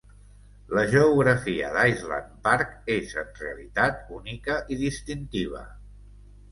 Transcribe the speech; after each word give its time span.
La 0.77 0.85
geografia 0.93 1.69
d'Island 1.75 2.33
Park 2.49 2.73
és 2.97 3.15
en 3.25 3.31
realitat 3.45 4.03
única 4.21 4.61
i 4.77 4.81
distintiva. 4.85 5.65